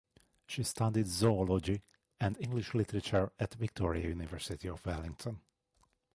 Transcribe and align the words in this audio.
She 0.47 0.63
studied 0.63 1.05
zoology 1.05 1.83
and 2.19 2.35
English 2.39 2.73
literature 2.73 3.31
at 3.39 3.53
Victoria 3.53 4.07
University 4.07 4.67
of 4.67 4.83
Wellington. 4.83 5.39